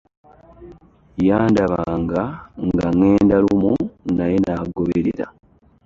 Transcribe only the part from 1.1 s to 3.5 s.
Yandabanga nga ŋŋenda